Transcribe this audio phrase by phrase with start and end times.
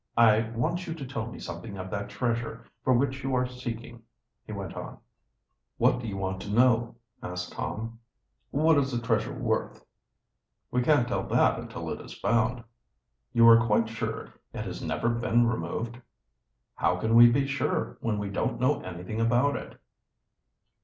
[0.17, 4.01] "I want you to tell me something of that treasure for which you are seeking,"
[4.43, 4.97] he went on.
[5.77, 7.99] "What do you want to know?" asked Tom.
[8.49, 9.85] "What is the treasure worth?"
[10.71, 12.63] "We can't tell that until it is found."
[13.31, 16.01] "You are quite sure it has never been removed?"
[16.73, 19.79] "How can we be sure, when we don't know anything about it."